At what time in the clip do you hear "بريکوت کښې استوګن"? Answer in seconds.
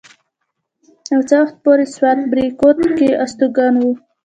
2.31-3.73